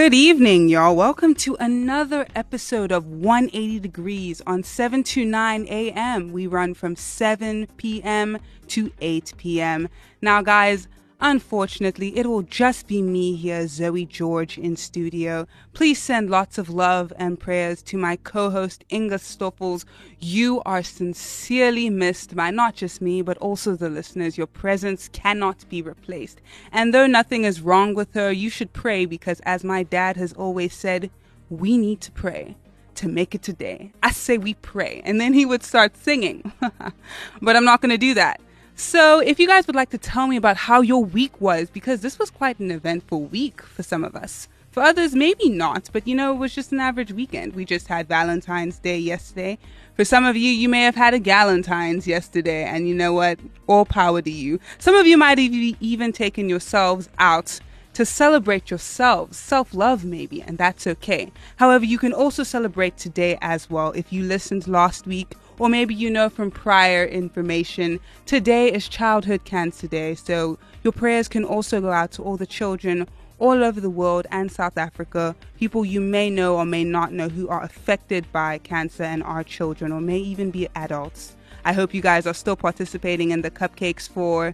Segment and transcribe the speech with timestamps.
[0.03, 0.97] Good evening, y'all.
[0.97, 6.33] Welcome to another episode of 180 Degrees on 7 to 9 a.m.
[6.33, 8.37] We run from 7 p.m.
[8.67, 9.87] to 8 p.m.
[10.21, 10.89] Now, guys,
[11.25, 15.47] Unfortunately, it will just be me here, Zoe George, in studio.
[15.71, 19.85] Please send lots of love and prayers to my co host, Inga Stoffels.
[20.19, 24.37] You are sincerely missed by not just me, but also the listeners.
[24.37, 26.41] Your presence cannot be replaced.
[26.73, 30.33] And though nothing is wrong with her, you should pray because, as my dad has
[30.33, 31.09] always said,
[31.49, 32.57] we need to pray
[32.95, 33.93] to make it today.
[34.03, 35.01] I say we pray.
[35.05, 36.51] And then he would start singing.
[37.41, 38.41] but I'm not going to do that.
[38.75, 42.01] So, if you guys would like to tell me about how your week was, because
[42.01, 44.47] this was quite an eventful week for some of us.
[44.71, 47.53] For others, maybe not, but you know, it was just an average weekend.
[47.53, 49.59] We just had Valentine's Day yesterday.
[49.95, 53.37] For some of you, you may have had a Galentine's yesterday, and you know what?
[53.67, 54.59] All power to you.
[54.79, 57.59] Some of you might have even taken yourselves out
[57.93, 61.31] to celebrate yourselves, self love maybe, and that's okay.
[61.57, 63.91] However, you can also celebrate today as well.
[63.91, 69.45] If you listened last week, or maybe you know from prior information, today is Childhood
[69.45, 73.07] Cancer Day, so your prayers can also go out to all the children
[73.39, 77.27] all over the world and South Africa, people you may know or may not know
[77.29, 81.35] who are affected by cancer and are children or may even be adults.
[81.65, 84.53] I hope you guys are still participating in the cupcakes for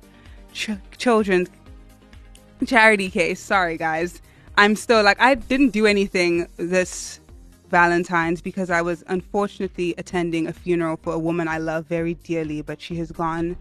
[0.53, 1.49] ch- children's
[2.65, 3.39] charity case.
[3.39, 4.21] Sorry, guys.
[4.57, 7.18] I'm still like, I didn't do anything this
[7.69, 12.61] Valentine's because I was unfortunately attending a funeral for a woman I love very dearly,
[12.61, 13.57] but she has gone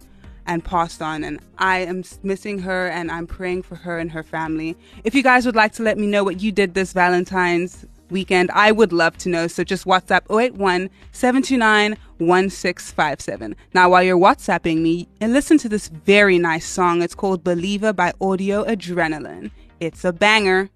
[0.47, 4.23] and passed on, and I am missing her and I'm praying for her and her
[4.23, 4.77] family.
[5.05, 8.51] If you guys would like to let me know what you did this Valentine's weekend,
[8.53, 9.47] I would love to know.
[9.47, 13.57] So just WhatsApp 081 729 1657.
[13.75, 17.03] Now, while you're WhatsApping me, and listen to this very nice song.
[17.03, 19.51] It's called Believer by Audio Adrenaline.
[19.81, 20.71] It's a banger.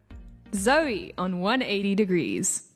[0.55, 2.72] Zoe on 180 Degrees.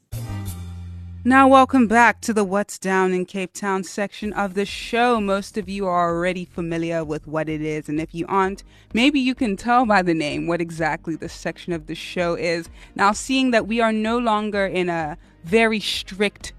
[1.27, 5.21] Now, welcome back to the What's Down in Cape Town section of the show.
[5.21, 8.63] Most of you are already familiar with what it is, and if you aren't,
[8.95, 12.69] maybe you can tell by the name what exactly this section of the show is.
[12.95, 16.53] Now, seeing that we are no longer in a very strict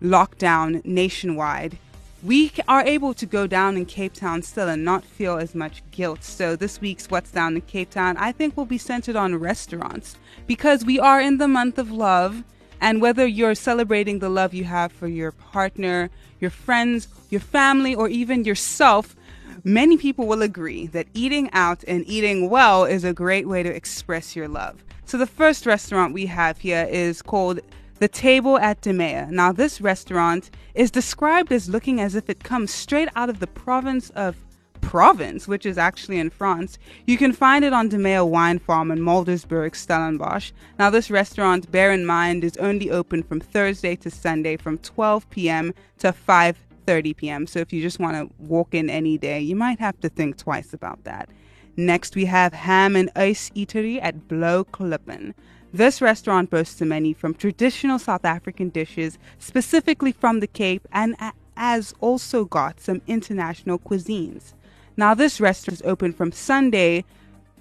[0.00, 1.76] lockdown nationwide,
[2.22, 5.82] we are able to go down in Cape Town still and not feel as much
[5.90, 6.22] guilt.
[6.22, 10.14] So, this week's What's Down in Cape Town, I think, will be centered on restaurants
[10.46, 12.44] because we are in the month of love
[12.80, 17.94] and whether you're celebrating the love you have for your partner, your friends, your family,
[17.94, 19.16] or even yourself,
[19.64, 23.74] many people will agree that eating out and eating well is a great way to
[23.74, 24.84] express your love.
[25.04, 27.60] So the first restaurant we have here is called
[27.98, 29.26] the Table at De Meye.
[29.30, 33.46] Now, this restaurant is described as looking as if it comes straight out of the
[33.46, 34.36] province of
[34.80, 36.78] Provence, which is actually in France.
[37.06, 40.52] You can find it on De Dimea Wine Farm in Muldersburg, Stellenbosch.
[40.78, 45.28] Now, this restaurant, bear in mind, is only open from Thursday to Sunday from 12
[45.30, 45.74] p.m.
[45.98, 47.46] to 5:30 p.m.
[47.46, 50.36] So if you just want to walk in any day, you might have to think
[50.36, 51.28] twice about that.
[51.76, 55.34] Next, we have Ham and Ice Eatery at Blaauwklippen.
[55.72, 61.14] This restaurant boasts a menu from traditional South African dishes, specifically from the Cape, and
[61.56, 64.54] has also got some international cuisines.
[64.98, 67.04] Now, this restaurant is open from Sunday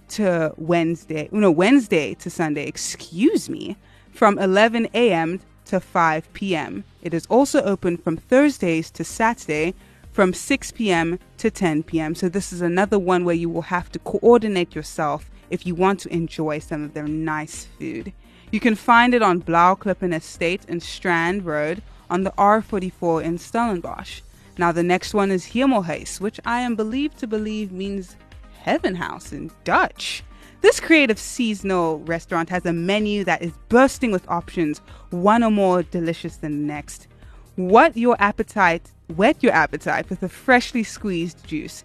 [0.09, 3.77] to Wednesday, no, Wednesday to Sunday, excuse me,
[4.11, 5.39] from 11 a.m.
[5.65, 6.83] to 5 p.m.
[7.03, 9.75] It is also open from Thursdays to Saturday
[10.11, 11.19] from 6 p.m.
[11.37, 12.15] to 10 p.m.
[12.15, 15.99] So, this is another one where you will have to coordinate yourself if you want
[15.99, 18.13] to enjoy some of their nice food.
[18.51, 24.21] You can find it on Blaauwklippen Estate and Strand Road on the R44 in Stellenbosch.
[24.57, 28.15] Now, the next one is Hemelhuis, which I am believed to believe means
[28.59, 30.23] heaven house in Dutch.
[30.61, 34.79] This creative seasonal restaurant has a menu that is bursting with options,
[35.11, 37.07] one or more delicious than the next.
[37.55, 41.83] What your appetite, whet your appetite with a freshly squeezed juice.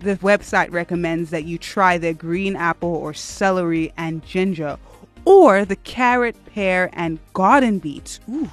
[0.00, 4.78] The website recommends that you try their green apple or celery and ginger,
[5.24, 8.20] or the carrot, pear, and garden beets.
[8.30, 8.50] Ooh,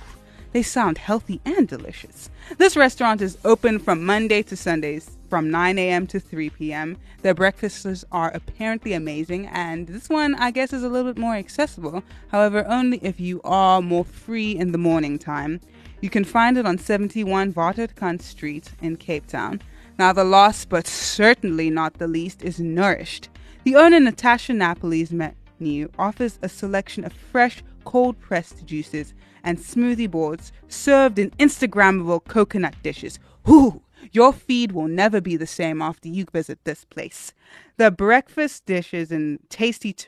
[0.58, 2.32] they sound healthy and delicious.
[2.58, 6.08] This restaurant is open from Monday to Sundays from 9 a.m.
[6.08, 6.98] to 3 p.m.
[7.22, 11.36] Their breakfasts are apparently amazing, and this one, I guess, is a little bit more
[11.36, 12.02] accessible.
[12.30, 15.62] However, only if you are more free in the morning time.
[16.02, 19.62] You can find it on 71 Waterkant Street in Cape Town.
[20.00, 23.30] Now, the last but certainly not the least is Nourished.
[23.64, 29.14] The owner, Natasha Napoli's menu, offers a selection of fresh, cold pressed juices
[29.48, 33.18] and smoothie boards served in Instagrammable coconut dishes.
[33.50, 37.34] Ooh, your feed will never be the same after you visit this place.
[37.78, 40.08] The breakfast dishes and tasty t-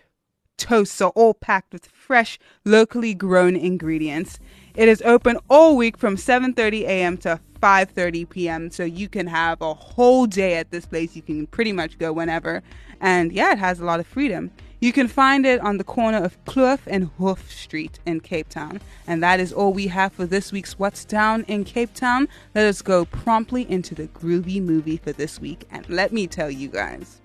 [0.58, 4.40] toasts are all packed with fresh, locally grown ingredients.
[4.76, 7.18] It is open all week from 7:30 a.m.
[7.20, 8.70] to 5:30 p.m.
[8.70, 11.16] so you can have a whole day at this place.
[11.16, 12.62] You can pretty much go whenever.
[13.00, 14.52] And yeah, it has a lot of freedom.
[14.82, 18.80] You can find it on the corner of Kloof and Hof Street in Cape Town.
[19.08, 22.30] And that is all we have for this week's What's Down in Cape Town.
[22.56, 25.68] Let us go promptly into the groovy movie for this week.
[25.70, 27.20] And let me tell you guys,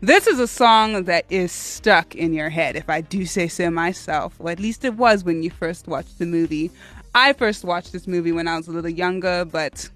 [0.00, 3.70] this is a song that is stuck in your head, if I do say so
[3.70, 6.70] myself, or at least it was when you first watched the movie.
[7.14, 9.86] I first watched this movie when I was a little younger, but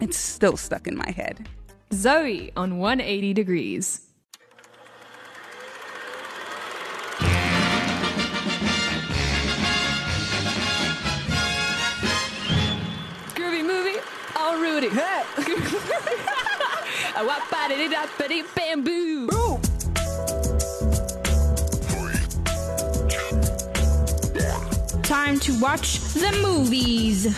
[0.00, 1.48] it's still stuck in my head.
[1.92, 4.00] Zoe on 180 Degrees.
[17.88, 19.28] da da bamboo.
[25.02, 27.34] Time to watch the movies.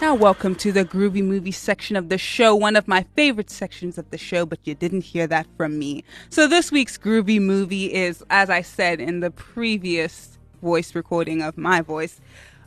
[0.00, 3.96] Now, welcome to the groovy movie section of the show, one of my favorite sections
[3.96, 6.02] of the show, but you didn't hear that from me.
[6.28, 11.56] So, this week's groovy movie is, as I said in the previous voice recording of
[11.56, 12.20] my voice,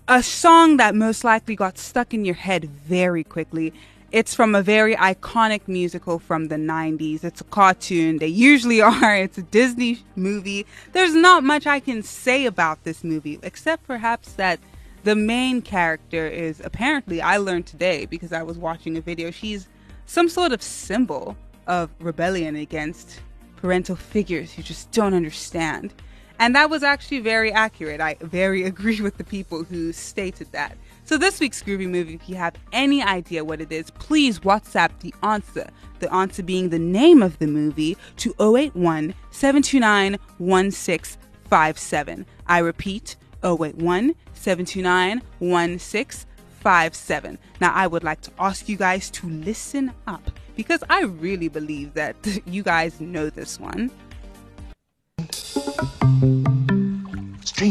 [0.07, 3.73] a song that most likely got stuck in your head very quickly.
[4.11, 7.23] It's from a very iconic musical from the 90s.
[7.23, 8.19] It's a cartoon.
[8.19, 9.15] They usually are.
[9.15, 10.67] It's a Disney movie.
[10.91, 14.59] There's not much I can say about this movie, except perhaps that
[15.03, 19.67] the main character is apparently, I learned today because I was watching a video, she's
[20.05, 21.35] some sort of symbol
[21.65, 23.21] of rebellion against
[23.55, 25.95] parental figures who just don't understand.
[26.39, 28.01] And that was actually very accurate.
[28.01, 30.77] I very agree with the people who stated that.
[31.05, 34.99] So, this week's Groovy Movie, if you have any idea what it is, please WhatsApp
[35.01, 35.69] the answer.
[35.99, 42.25] The answer being the name of the movie to 081 729 1657.
[42.47, 47.37] I repeat, 081 729 1657.
[47.61, 51.93] Now, I would like to ask you guys to listen up because I really believe
[51.93, 52.15] that
[52.45, 53.91] you guys know this one.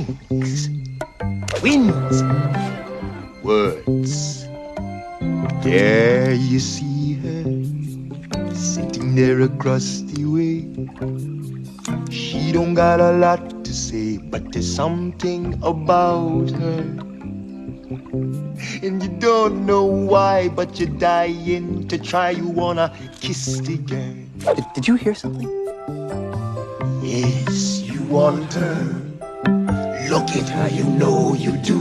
[0.02, 0.68] Strings,
[1.62, 2.22] winds,
[3.42, 4.46] words.
[5.62, 10.66] There you see her sitting there across the way.
[12.10, 16.82] She don't got a lot to say, but there's something about her.
[18.82, 22.30] And you don't know why, but you're dying to try.
[22.30, 24.54] You wanna kiss the girl.
[24.54, 25.48] Did, did you hear something?
[27.02, 29.03] Yes, you want her.
[30.10, 31.80] Look at her, you know you do.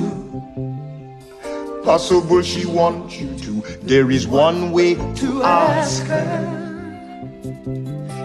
[1.83, 3.61] Possible she wants you to.
[3.81, 6.63] There is one way to ask her.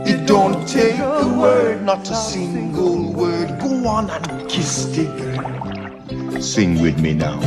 [0.07, 3.59] It don't take a word, not a single word.
[3.61, 6.41] Go on and kiss the girl.
[6.41, 7.41] Sing with me now.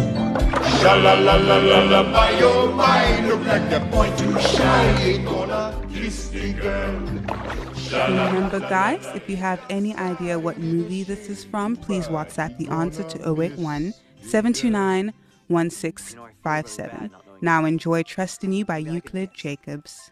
[0.81, 5.23] Sha la la la la la, by your mind, look like the point too shy.
[5.23, 7.70] Gonna kiss the girl.
[7.91, 12.69] Remember, guys, if you have any idea what movie this is from, please WhatsApp the
[12.69, 15.13] answer to 081 729
[15.49, 17.11] 1657.
[17.41, 20.11] Now, enjoy Trust in You by Euclid Jacobs.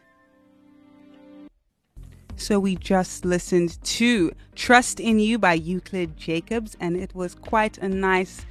[2.36, 7.78] So, we just listened to Trust in You by Euclid Jacobs, and it was quite
[7.78, 8.46] a nice,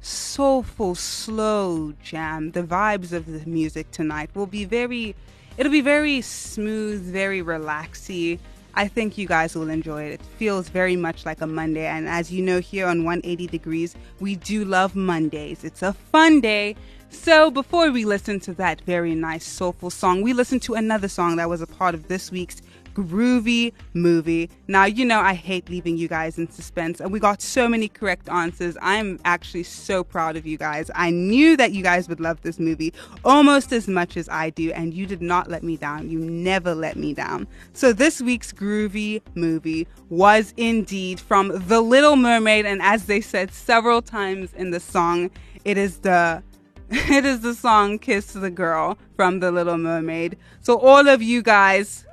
[0.00, 2.50] soulful, slow jam.
[2.50, 5.14] The vibes of the music tonight will be very,
[5.56, 8.40] it'll be very smooth, very relaxy.
[8.74, 10.12] I think you guys will enjoy it.
[10.14, 11.86] It feels very much like a Monday.
[11.86, 15.64] And as you know, here on 180 Degrees, we do love Mondays.
[15.64, 16.76] It's a fun day.
[17.10, 21.36] So before we listen to that very nice, soulful song, we listen to another song
[21.36, 22.62] that was a part of this week's
[22.94, 24.50] groovy movie.
[24.68, 27.88] Now, you know, I hate leaving you guys in suspense, and we got so many
[27.88, 28.76] correct answers.
[28.80, 30.90] I'm actually so proud of you guys.
[30.94, 32.92] I knew that you guys would love this movie
[33.24, 36.10] almost as much as I do, and you did not let me down.
[36.10, 37.46] You never let me down.
[37.72, 43.52] So, this week's groovy movie was indeed from The Little Mermaid, and as they said
[43.52, 45.30] several times in the song,
[45.64, 46.42] it is the
[46.90, 50.36] it is the song Kiss the Girl from The Little Mermaid.
[50.60, 52.04] So, all of you guys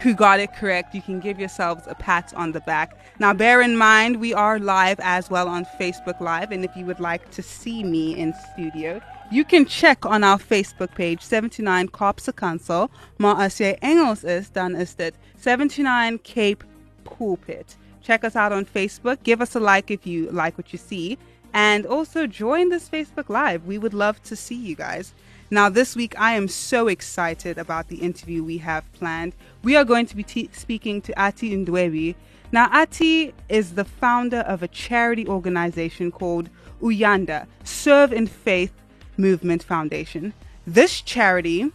[0.00, 2.96] who got it correct, you can give yourselves a pat on the back.
[3.18, 6.86] Now, bear in mind, we are live as well on Facebook Live, and if you
[6.86, 11.88] would like to see me in studio, you can check on our Facebook page 79
[11.88, 16.64] Kaapse Kansel, maar as Engels is, dan is dit 79 Cape
[17.04, 17.76] Pulpit.
[18.02, 21.18] Check us out on Facebook, give us a like if you like what you see,
[21.52, 23.66] and also join this Facebook Live.
[23.66, 25.12] We would love to see you guys.
[25.52, 29.34] Now, this week, I am so excited about the interview we have planned.
[29.64, 32.14] We are going to be t- speaking to Athi Ndwebu.
[32.52, 38.72] Now, Athi is the founder of a charity organization called Uyanda, Serve in Faith
[39.16, 40.34] Movement Foundation.
[40.68, 41.72] This charity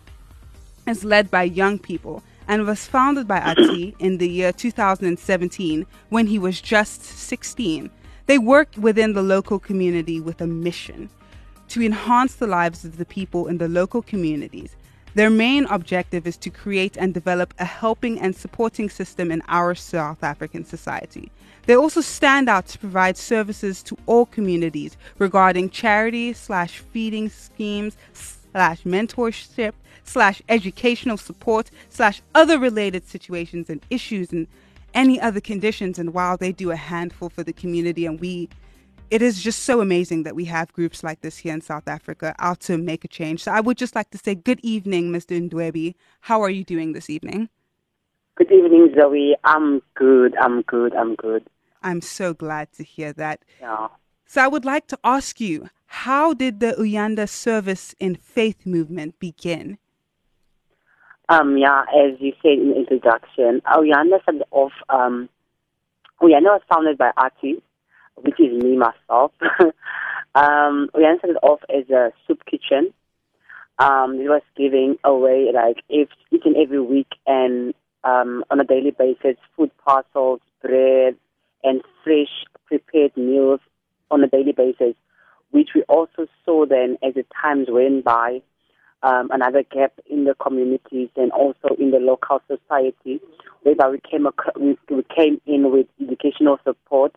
[0.88, 6.28] is led by young people and was founded by Athi in the year 2017 when
[6.28, 7.90] he was just 16.
[8.26, 11.10] They work within the local community with a mission
[11.70, 14.76] to enhance the lives of the people in the local communities.
[15.16, 19.74] Their main objective is to create and develop a helping and supporting system in our
[19.74, 21.32] South African society.
[21.68, 27.96] They also stand out to provide services to all communities regarding charity slash feeding schemes
[28.14, 34.48] slash mentorship slash educational support slash other related situations and issues and
[34.94, 35.98] any other conditions.
[35.98, 38.50] And while they do a handful for the community and we
[39.10, 42.36] it is just so amazing that we have groups like this here in South Africa
[42.40, 43.44] out to make a change.
[43.44, 45.40] So I would just like to say good evening, Mr.
[45.50, 45.96] Ndwebu.
[46.22, 47.50] How are you doing this evening?
[48.36, 49.36] Good evening, Zoe.
[49.44, 50.36] I'm good.
[50.38, 50.94] I'm good.
[50.96, 51.48] I'm good.
[51.84, 53.46] I'm so glad to hear that.
[53.62, 53.88] Yeah.
[54.26, 59.20] So I would like to ask you, how did the Uyanda Service in Faith movement
[59.20, 59.78] begin?
[61.30, 65.30] Um, yeah, as you said in the introduction, Uyanda started off, um,
[66.22, 67.62] Uyanda was founded by Athi,
[68.18, 69.32] which is me myself.
[70.36, 72.94] um, Uyanda started off as a soup kitchen.
[73.78, 78.64] Um, it was giving away like if, each and every week and um, on a
[78.64, 81.16] daily basis food parcels, bread,
[81.64, 83.60] and fresh prepared meals
[84.12, 84.96] on a daily basis,
[85.52, 88.42] which we also saw then as the times went by,
[89.04, 93.20] um, another gap in the communities and also in the local society,
[93.64, 97.16] whereby we came, ac- we, we came in with educational support,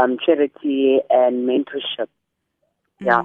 [0.00, 2.08] um, charity, and mentorship.
[3.00, 3.22] Yeah.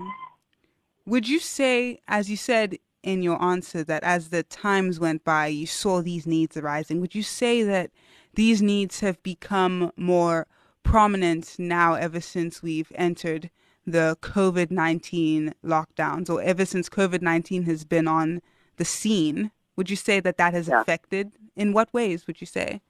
[1.05, 5.47] Would you say, as you said in your answer, that as the times went by,
[5.47, 7.01] you saw these needs arising?
[7.01, 7.91] Would you say that
[8.35, 10.47] these needs have become more
[10.83, 13.49] prominent now ever since we've entered
[13.85, 18.41] the COVID 19 lockdowns or ever since COVID 19 has been on
[18.77, 19.51] the scene?
[19.75, 20.81] Would you say that that has Yeah.
[20.81, 21.33] affected?
[21.55, 22.81] In what ways would you say?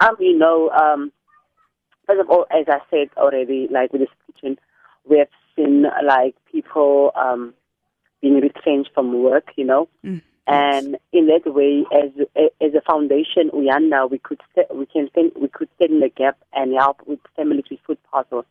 [0.00, 1.12] Um, you know, um,
[2.10, 4.58] first of all, as I said already, like with this kitchen,
[5.08, 7.54] we have seen like people um,
[8.20, 10.22] being retrenched from work, you know, Mm.
[10.46, 12.10] and in that way, as
[12.60, 14.40] as a foundation, Uyanda, we could
[14.74, 17.98] we can stand, we could stand in the gap and help with families with food
[18.10, 18.46] parcels,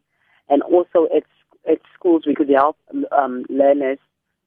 [0.47, 1.23] and also at
[1.69, 2.77] at schools we could help
[3.11, 3.99] um, learners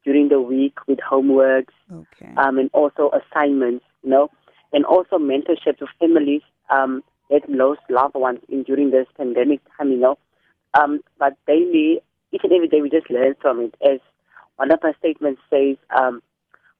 [0.04, 2.32] during the week with homeworks Okay.
[2.36, 4.30] um, and also assignments, you know,
[4.72, 9.90] and also mentorship to families um, that lost loved ones in during this pandemic time,
[9.90, 10.18] you know.
[10.74, 13.74] Um, but daily, each and every day, we just learn from it.
[13.82, 14.00] As
[14.56, 16.22] one of our statements says, um,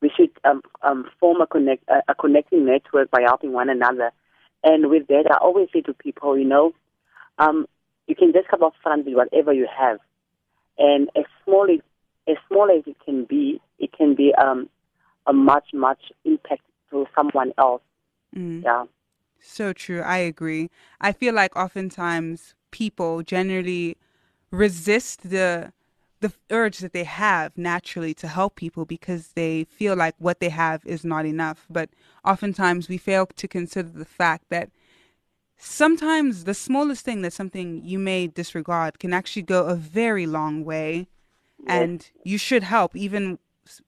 [0.02, 4.10] we should um, um, form a connect a, a connecting network by helping one another.
[4.62, 6.72] And with that, I always say to people, you know,
[7.38, 7.66] um,
[8.06, 9.98] you can just come up front with whatever you have,
[10.78, 11.80] and as small as
[12.28, 14.68] as small as it can be, it can be um,
[15.26, 17.82] a much much impact to someone else.
[18.36, 18.64] Mm.
[18.64, 18.84] Yeah.
[19.42, 20.00] So true.
[20.00, 20.70] I agree.
[21.00, 23.98] I feel like oftentimes people generally
[24.50, 25.72] resist the
[26.20, 30.50] the urge that they have naturally to help people because they feel like what they
[30.50, 31.66] have is not enough.
[31.68, 31.90] But
[32.24, 34.70] oftentimes we fail to consider the fact that
[35.56, 40.64] sometimes the smallest thing that something you may disregard can actually go a very long
[40.64, 41.08] way
[41.66, 43.40] and you should help even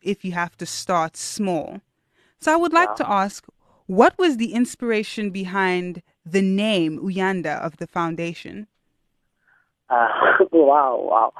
[0.03, 1.81] if you have to start small.
[2.41, 3.47] So I would like to ask
[3.87, 8.67] what was the inspiration behind the name Uyanda of the foundation?
[9.91, 10.09] Uh,
[10.53, 11.33] wow, wow.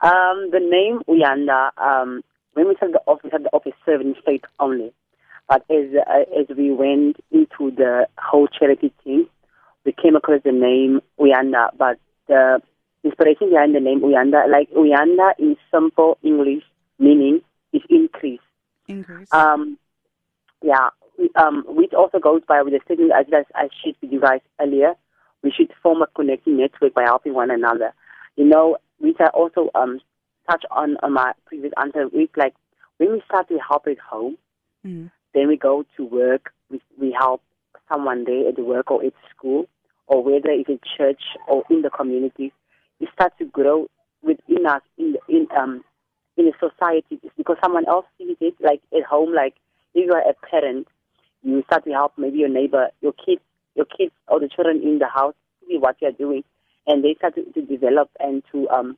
[0.00, 2.22] Um, the name Uyanda, um,
[2.54, 4.92] when we started the office, we had the office serving faith only.
[5.48, 9.26] But as uh, as we went into the whole charity thing,
[9.84, 11.68] we came across the name Uyanda.
[11.76, 12.60] But the
[13.04, 16.64] inspiration behind the name Uyanda, like Uyanda in simple English
[16.98, 17.40] meaning
[17.72, 18.40] is increase.
[18.88, 19.28] Increase.
[19.32, 19.78] Um,
[20.62, 20.90] yeah,
[21.36, 24.40] um, which also goes by with the statement as as I shared with you guys
[24.60, 24.94] earlier.
[25.42, 27.92] We should form a connecting network by helping one another.
[28.36, 30.00] You know, which I also um
[30.50, 32.08] touch on on my previous answer.
[32.08, 32.54] With like
[32.98, 34.36] when we start to help at home,
[34.84, 35.12] Mm.
[35.32, 36.52] then we go to work.
[36.70, 37.40] We we help
[37.88, 39.68] someone there at the work or at school,
[40.08, 42.52] or whether it's in church or in the community.
[42.98, 43.86] It starts to grow
[44.22, 45.84] within us in the, in um
[46.36, 48.54] in the society It's because someone else sees it.
[48.60, 49.54] Like at home, like
[49.94, 50.88] if you are a parent,
[51.42, 53.42] you start to help maybe your neighbor, your kids,
[53.74, 55.34] your kids or the children in the house
[55.68, 56.44] see what you are doing,
[56.86, 58.96] and they start to, to develop and to um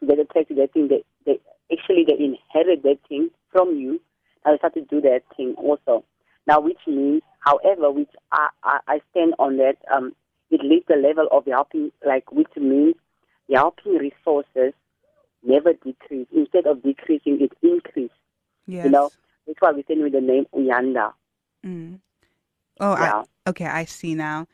[0.00, 0.88] to get attached to that thing.
[0.88, 1.40] They they
[1.72, 4.00] actually they inherit that thing from you.
[4.44, 6.04] Now they start to do that thing also.
[6.48, 10.14] Now, which means, however, which I, I, I stand on that, um,
[10.50, 12.94] it leaves the level of helping, like, which means
[13.50, 14.72] the helping resources
[15.44, 16.26] never decrease.
[16.34, 18.10] Instead of decreasing, it increase.
[18.66, 18.86] yes.
[18.86, 19.10] You know,
[19.46, 21.12] that's why we stand with the name Uyanda.
[21.64, 22.00] Mm.
[22.80, 23.22] Oh, Yeah.
[23.46, 24.46] I, okay, I see now.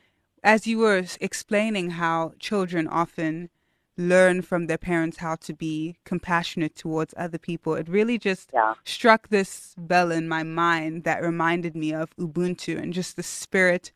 [0.42, 3.50] As you were s- explaining how children often
[3.96, 8.74] learn from their parents how to be compassionate towards other people, it really just Yeah.
[8.84, 13.92] struck this bell in my mind that reminded me of Ubuntu and just the spirit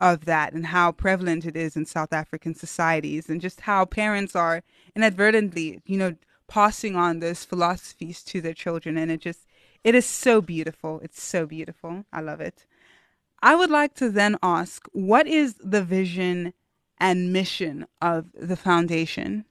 [0.00, 4.34] of that and how prevalent it is in South African societies and just how parents
[4.34, 4.62] are
[4.96, 6.16] inadvertently, you know,
[6.48, 9.46] passing on those philosophies to their children and it just
[9.84, 11.00] it is so beautiful.
[11.02, 12.04] It's so beautiful.
[12.12, 12.66] I love it.
[13.42, 16.54] I would like to then ask, what is the vision
[16.98, 19.44] and mission of the foundation?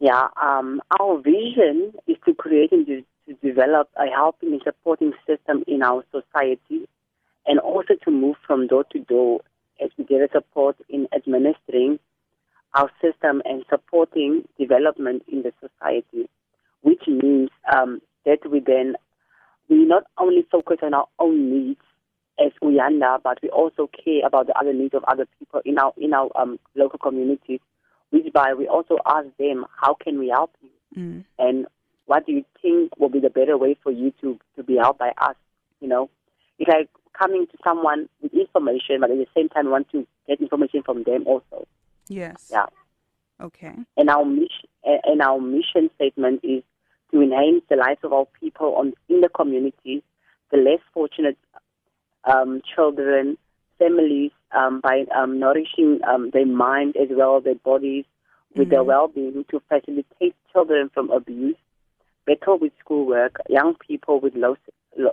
[0.00, 5.12] Yeah, um, our vision is to create and to, to develop a helping and supporting
[5.26, 6.88] system in our society
[7.46, 9.40] and also to move from door to door
[9.80, 11.98] as we get support in administering
[12.74, 16.28] our system and supporting development in the society,
[16.82, 18.96] which means um, that we then,
[19.68, 21.80] we not only focus on our own needs
[22.38, 25.94] as Uyanda, but we also care about the other needs of other people in our,
[25.96, 27.60] in our um, local communities
[28.10, 30.70] which by we also ask them, how can we help you?
[30.96, 31.24] Mm.
[31.38, 31.66] And
[32.06, 34.98] what do you think will be the better way for you to, to be helped
[34.98, 35.36] by us?
[35.80, 36.10] You know,
[36.58, 40.40] it's like coming to someone with information, but at the same time want to get
[40.40, 41.66] information from them also.
[42.08, 42.48] Yes.
[42.50, 42.66] Yeah.
[43.40, 43.74] Okay.
[43.96, 46.62] And our mission, and our mission statement is
[47.10, 50.02] to enhance the lives of our people on, in the communities,
[50.50, 51.38] the less fortunate
[52.24, 53.38] um, children,
[53.78, 58.04] families, um, by um, nourishing um, their mind as well as their bodies
[58.54, 61.56] with their well-being to facilitate children from abuse,
[62.26, 64.56] battle with schoolwork, young people with low,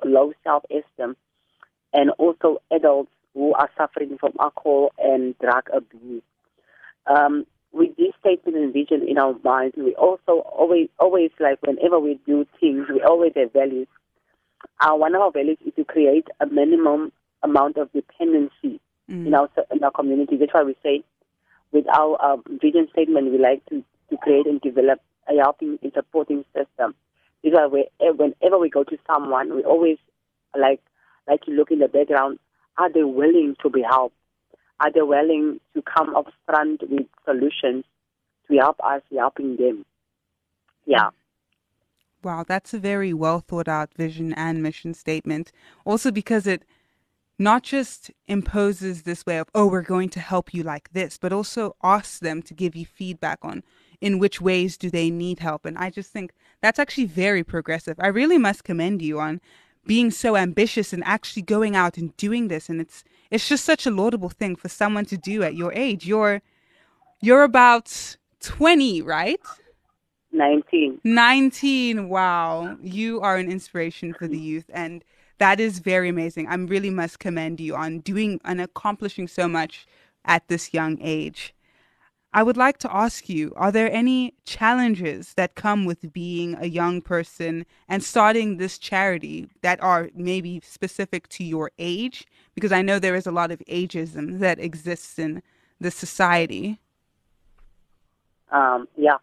[0.06, 1.16] low self-esteem,
[1.94, 6.24] and also adults who are suffering from alcohol and drug abuse.
[7.06, 12.00] Um, with this statement and vision in our minds, we also always, always like whenever
[12.00, 13.88] we do things, we always have values.
[14.80, 17.12] Our one of our values is to create a minimum
[17.44, 19.28] amount of dependency Mm.
[19.28, 20.38] in our in our community.
[20.38, 21.04] That's why we say,
[21.74, 25.92] with our um, vision statement, we like to, to create and develop a helping and
[25.94, 26.96] supporting system.
[27.44, 27.68] This is why
[28.00, 29.98] whenever we go to someone, we always
[30.58, 30.82] like
[31.28, 32.40] like to look in the background.
[32.78, 34.16] Are they willing to be helped?
[34.80, 37.86] Are they willing to come up front with solutions
[38.50, 39.86] to help us helping them?
[40.86, 41.10] Yeah.
[42.24, 45.52] Wow, that's a very well thought out vision and mission statement.
[45.86, 46.64] Also, because it
[47.40, 51.34] not just imposes this way of, oh, we're going to help you like this, but
[51.34, 53.64] also asks them to give you feedback on
[54.00, 55.66] in which ways do they need help.
[55.66, 57.98] And I just think that's actually very progressive.
[58.00, 59.42] I really must commend you on
[59.86, 62.70] being so ambitious and actually going out and doing this.
[62.70, 66.06] And it's it's just such a laudable thing for someone to do at your age.
[66.06, 66.42] You're
[67.22, 69.40] you're about twenty, right?
[70.34, 71.00] 19.
[71.04, 75.04] 19 wow you are an inspiration for the youth and
[75.38, 79.86] that is very amazing i really must commend you on doing and accomplishing so much
[80.26, 81.54] at this young age
[82.34, 86.68] i would like to ask you are there any challenges that come with being a
[86.68, 92.82] young person and starting this charity that are maybe specific to your age because i
[92.82, 95.42] know there is a lot of ageism that exists in
[95.80, 96.80] the society
[98.54, 99.18] Um, yeah.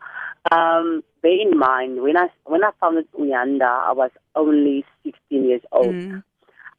[0.50, 5.62] Um, bear in mind, when I when I founded Uyanda, I was only 16 years
[5.70, 5.94] old.
[5.94, 6.22] Mm.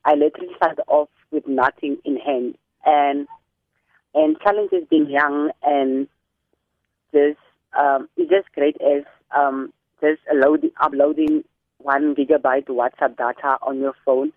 [0.03, 3.27] I literally started off with nothing in hand, and
[4.13, 6.07] and challenges being young and
[7.13, 7.39] just
[7.77, 9.03] um, it's just great as
[9.35, 11.43] um, just loading, uploading
[11.77, 14.31] one gigabyte WhatsApp data on your phone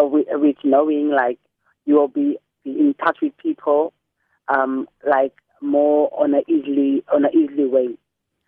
[0.00, 1.38] uh, with, with knowing like
[1.86, 3.92] you will be, be in touch with people,
[4.48, 7.88] um, like more on a easily on a easily way.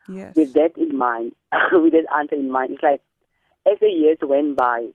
[0.08, 0.34] Yes.
[0.34, 1.32] With that in mind,
[1.72, 3.00] with that answer in mind, it's like
[3.70, 4.88] as the years went by,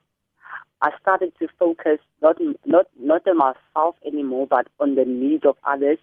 [0.81, 5.55] I started to focus not not not on myself anymore, but on the needs of
[5.65, 5.97] others,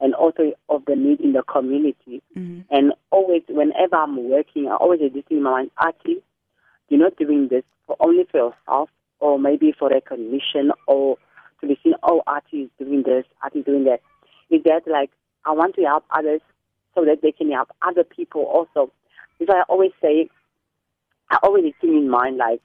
[0.00, 2.22] and also of the need in the community.
[2.36, 2.64] Mhm.
[2.70, 6.22] And always, whenever I'm working, I always this in my mind, Athi,
[6.88, 11.18] you're not doing this for only for yourself, or maybe for recognition, or
[11.60, 14.00] to be seen, oh, Athi is doing this, Athi is doing that.
[14.48, 15.10] Is that like,
[15.44, 16.40] I want to help others
[16.94, 18.90] so that they can help other people also.
[19.38, 20.28] Because I always say,
[21.30, 22.60] I always thing in mind, like,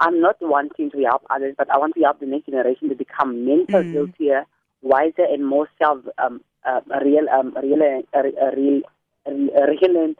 [0.00, 2.94] I'm not wanting to help others, but I want to help the next generation to
[2.94, 3.92] become mental Mm.
[3.92, 4.46] healthier,
[4.80, 8.82] wiser, and more self um, uh, real, um, real, uh, real,
[9.26, 10.14] real,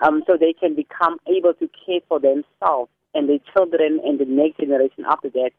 [0.00, 4.24] um, so they can become able to care for themselves and their children and the
[4.24, 5.50] next generation after that.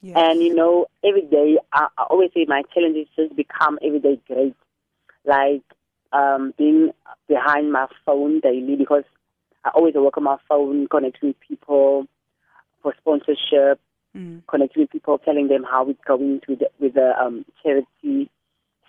[0.00, 0.16] Yes.
[0.18, 4.00] And you know, every day I, I always say my challenge is just become every
[4.00, 4.56] day great,
[5.24, 5.62] like
[6.12, 6.92] um, being
[7.28, 9.04] behind my phone daily because
[9.64, 12.06] I always work on my phone, connecting with people
[12.82, 13.80] for sponsorship,
[14.16, 14.42] Mm.
[14.46, 18.30] connecting with people, telling them how it's going with the, with the um, charity,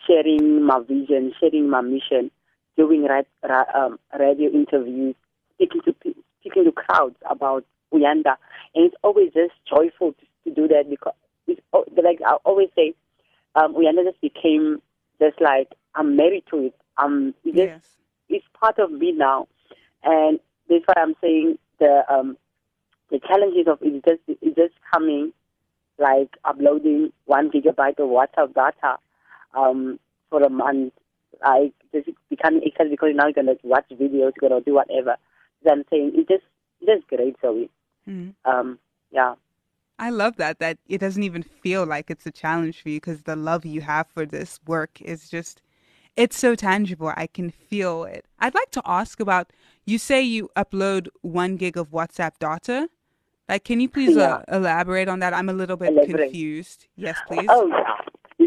[0.08, 2.32] sharing my vision, sharing my mission,
[2.78, 5.15] doing ra- ra- um, radio interviews,
[5.56, 8.36] speaking to pe- speaking to crowds about Uyanda,
[8.74, 11.13] and it's always just joyful to, to do that because
[11.48, 11.62] it's
[12.02, 12.94] like I always say,
[13.56, 14.82] um, Uyanda just became
[15.20, 16.76] just like I'm married to it.
[16.98, 17.89] Um, it just
[18.30, 19.48] it's part of me now,
[20.04, 20.39] and
[20.70, 22.38] that's why I'm saying the um,
[23.10, 25.32] the challenges of it is just it's just coming,
[25.98, 28.98] like uploading one gigabyte of WhatsApp data
[29.56, 30.94] um, for a month,
[31.44, 35.15] like just becoming excited because now you're gonna watch videos, you're gonna do whatever.
[35.63, 36.44] So I'm saying it's just
[36.82, 37.70] it's just great, Zoe.
[38.08, 38.34] Mm.
[38.46, 38.80] Um,
[39.12, 39.36] yeah.
[39.98, 43.24] I love that that it doesn't even feel like it's a challenge for you because
[43.24, 45.62] the love you have for this work is just
[46.18, 47.12] it's so tangible.
[47.15, 48.26] I can feel it.
[48.39, 49.52] I'd like to ask about
[49.86, 52.89] you say you upload 1 gig of WhatsApp data.
[53.48, 55.34] Like can you please uh, elaborate on that?
[55.34, 56.26] I'm a little bit Elaborate.
[56.26, 56.88] confused.
[56.98, 57.48] Yes, please.
[57.50, 57.96] Oh yeah.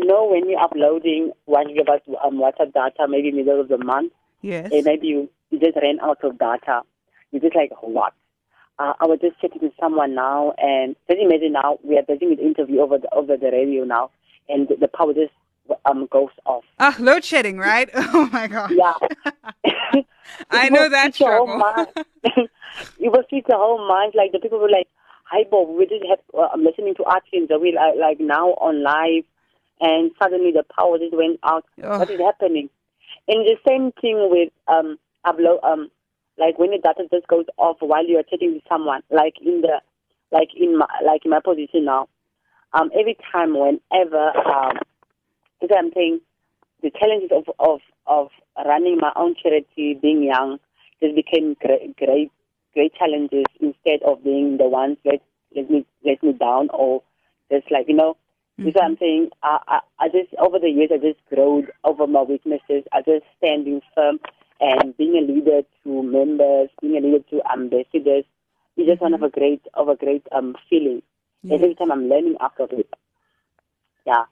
[0.08, 4.10] You know when you're uploading one gigabyte um, WhatsApp data, maybe middle of the month,
[4.40, 4.70] yes.
[4.72, 6.80] and maybe you, you just ran out of data.
[7.30, 8.14] You're just like, what?
[8.78, 12.32] Uh, I was just chatting with someone now, and just imagine now we are doing
[12.32, 14.10] an interview over the over the radio now,
[14.48, 15.32] and the, the power just
[15.84, 16.64] um goes off.
[16.78, 17.90] Ah, load shedding, right?
[17.94, 18.70] Oh my god.
[18.70, 18.94] Yeah,
[20.50, 21.92] I know that switch your whole struggle.
[22.24, 22.48] mind.
[22.98, 24.14] it will switch the whole mind.
[24.16, 24.88] Like the people were like,
[25.24, 28.50] "Hi, Bob, we just have uh, I'm listening to Athi and Zoe like, like now
[28.52, 29.24] on live,"
[29.80, 31.64] and suddenly the power just went out.
[31.82, 32.00] Ugh.
[32.00, 32.70] What is happening?
[33.26, 35.90] And the same thing with um upload um
[36.38, 39.60] like when the data just goes off while you are chatting with someone, like in
[39.60, 39.80] the
[40.30, 42.08] like in my like in my position now.
[42.72, 44.78] Um, every time, whenever um,
[45.60, 46.20] because I'm saying
[46.82, 48.28] the challenges of of of
[48.64, 50.58] running my own charity, being young,
[51.02, 52.30] just became great great
[52.74, 55.20] great challenges instead of being the ones that
[55.56, 57.02] let me let me down or
[57.50, 58.16] just like you know.
[58.58, 59.30] That's what I'm saying.
[59.42, 62.84] I, I I just over the years I just growed over my weaknesses.
[62.92, 64.18] I just standing firm
[64.60, 68.24] and being a leader to members, being a leader to ambassadors.
[68.76, 71.02] is just one of a great of a great um feeling.
[71.50, 72.92] Every time I'm learning after it.
[74.04, 74.24] Yeah.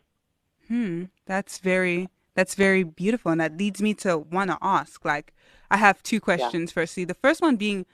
[0.67, 1.05] Hmm.
[1.27, 5.05] That's very that's very beautiful, and that leads me to want to ask.
[5.05, 5.33] Like,
[5.71, 6.71] I have two questions.
[6.71, 7.87] Firstly, the first one being,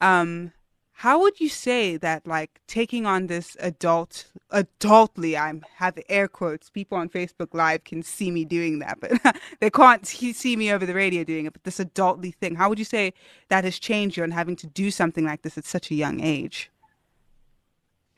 [0.00, 0.52] um,
[0.94, 5.38] how would you say that like taking on this adult adultly?
[5.38, 6.70] I'm have air quotes.
[6.70, 9.12] People on Facebook Live can see me doing that, but
[9.60, 11.52] they can't see me over the radio doing it.
[11.52, 13.14] But this adultly thing, how would you say
[13.48, 16.20] that has changed you and having to do something like this at such a young
[16.20, 16.70] age?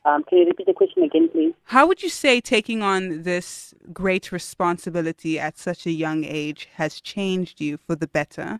[0.05, 1.53] Um, can you repeat the question again, please?
[1.63, 7.01] How would you say taking on this great responsibility at such a young age has
[7.01, 8.59] changed you for the better?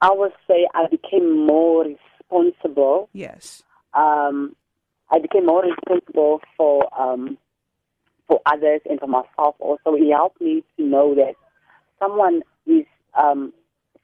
[0.00, 1.84] I would say I became more
[2.30, 3.08] responsible.
[3.12, 3.62] Yes.
[3.94, 4.54] Um,
[5.10, 7.38] I became more responsible for um,
[8.26, 9.56] for others and for myself.
[9.58, 11.34] Also, it helped me to know that
[11.98, 12.84] someone is
[13.18, 13.52] um,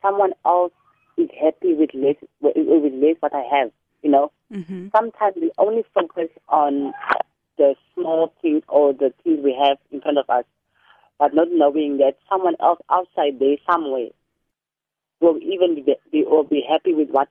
[0.02, 0.72] someone else
[1.16, 3.70] is happy with less with, with less what I have.
[4.02, 4.88] You know, Mm-hmm.
[4.94, 6.92] sometimes we only focus on
[7.58, 10.44] the small things or the things we have in front of us,
[11.18, 14.10] but not knowing that someone else outside there somewhere
[15.20, 17.28] will even be, be or be happy with what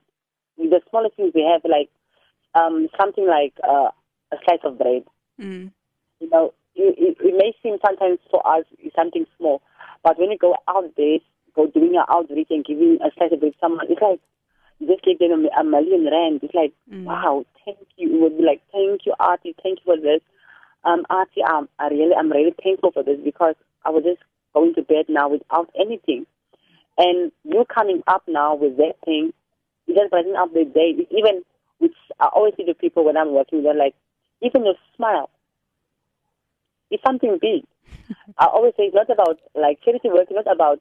[0.58, 1.90] the smallest things we have, like
[2.54, 3.90] um, something like uh,
[4.32, 5.04] a slice of bread.
[5.40, 5.70] Mm.
[6.20, 8.64] You know, it, it, it may seem sometimes for us
[8.96, 9.62] something small,
[10.02, 11.18] but when you go out there,
[11.54, 14.20] go doing an outreach and giving a slice of bread to someone, it's like
[14.78, 16.40] you just gave them a, a million rand.
[16.42, 17.04] It's like, Mm.
[17.04, 18.14] wow, thank you.
[18.14, 20.20] It would be like, thank you, Athi, thank you for this.
[20.84, 24.20] Um, Athi, um, I really, I'm really thankful for this because I was just
[24.52, 26.26] going to bed now without anything.
[26.98, 29.32] And you coming up now with that thing,
[29.86, 30.94] it just brighten up the day.
[30.96, 31.42] It's even,
[31.78, 33.94] which I always see the people when I'm working, they're like,
[34.42, 35.30] even your smile,
[36.90, 37.64] is something big.
[38.38, 40.80] I always say it's not about like charity work, it's not about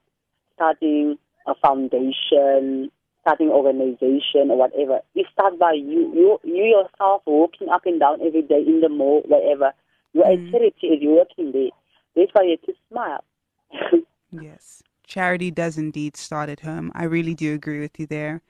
[0.55, 4.99] starting a foundation, starting organization or whatever.
[5.15, 8.89] It starts by you, you, you yourself walking up and down every day in the
[8.89, 9.73] mall, wherever.
[10.13, 10.51] You're a mm.
[10.51, 11.71] charity you're working there.
[12.15, 13.23] That's why you have to smile.
[14.41, 14.81] Yes.
[15.05, 16.91] Charity does indeed start at home.
[16.95, 18.41] I really do agree with you there.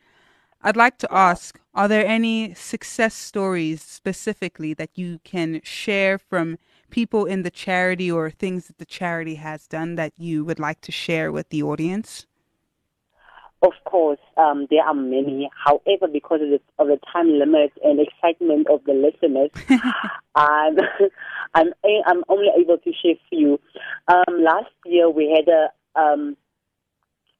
[0.63, 6.57] I'd like to ask Are there any success stories specifically that you can share from
[6.89, 10.79] people in the charity or things that the charity has done that you would like
[10.81, 12.27] to share with the audience?
[13.63, 15.49] Of course, um, there are many.
[15.65, 19.51] However, because of the, of the time limit and excitement of the listeners,
[20.35, 20.77] I'm,
[21.53, 21.73] I'm
[22.05, 23.59] I'm only able to share few.
[24.09, 26.35] Um, last year we had a um,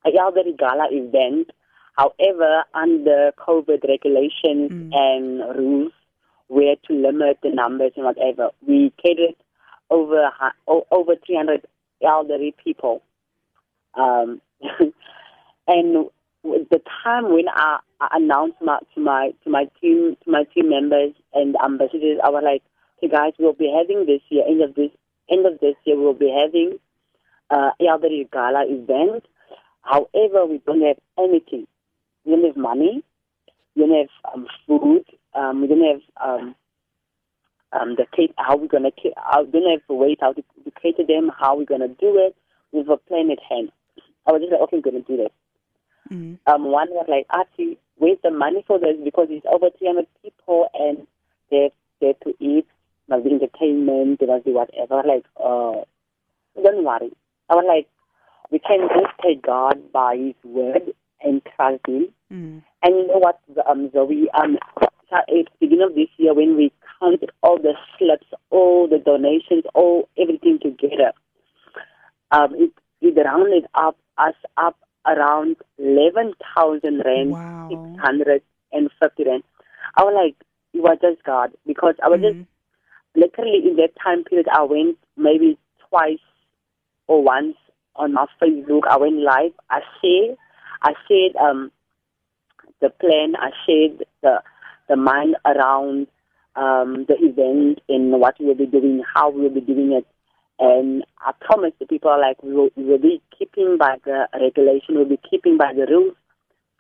[0.05, 1.51] a elderly gala event.
[1.93, 5.91] However, under COVID regulations and rules,
[6.49, 8.49] we had to limit the numbers and whatever.
[8.67, 9.36] We catered
[9.89, 10.32] over
[10.67, 11.65] over 300
[12.03, 13.01] elderly people.
[13.93, 14.41] Um,
[15.67, 16.10] and
[16.43, 20.69] the time when I, I announced my, to my to my team to my team
[20.69, 22.63] members and ambassadors, I was like,
[23.01, 24.91] "Hey guys, we'll be having this year end of this
[25.29, 26.79] end of this year we'll be having
[27.49, 29.25] uh, elderly gala event.
[29.82, 31.67] However, we don't have anything.
[32.25, 33.03] We don't have money.
[33.75, 35.05] We don't have um, food.
[35.33, 36.55] Um, we don't have um,
[37.71, 38.33] um, the cake.
[38.38, 38.91] How we're gonna?
[39.17, 41.31] How, we don't have a way how to, to cater them.
[41.38, 42.36] How we're gonna do it?
[42.71, 43.71] We have a plan at hand.
[44.27, 45.31] I was just like, okay, we're gonna do this
[46.12, 46.38] Mm.
[46.47, 48.97] um, one was like, Athi, where's the money for this?
[49.03, 51.07] Because it's over 300 people and
[51.49, 52.67] they they have to eat,
[53.07, 55.01] must be entertainment, there must be whatever.
[55.07, 55.81] Like, uh,
[56.62, 57.12] don't worry.
[57.49, 57.88] I was like,
[58.51, 62.07] we can just take God by His word and trust Him.
[62.31, 62.63] Mm.
[62.83, 64.57] And you know what, um, Zoe, um,
[65.12, 69.63] at the beginning of this year when we counted all the slips, all the donations,
[69.73, 71.13] all everything together,
[72.31, 77.67] um, it, it rounded up us up around 11,000 rand, Wow.
[77.69, 79.43] 650 rand.
[79.95, 80.36] I was like,
[80.73, 82.47] it was just God because I was just Mhm.
[83.15, 85.57] literally in that time period, I went maybe
[85.89, 86.19] twice
[87.07, 87.55] or once
[87.95, 88.88] on my Facebook.
[88.89, 89.53] I went live.
[89.69, 90.38] I shared,
[90.84, 91.72] I shared um,
[92.82, 93.36] the plan.
[93.38, 94.41] I shared the
[94.89, 96.08] the mind around
[96.56, 100.06] um, the event and what we will be doing, how we will be doing it.
[100.60, 104.96] And I promised the people like we will, we will be keeping by the regulation.
[104.96, 106.15] We'll be keeping by the rules.